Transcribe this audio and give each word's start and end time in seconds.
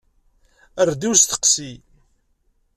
Err-d 0.81 1.01
i 1.03 1.07
usteqsi. 1.11 1.71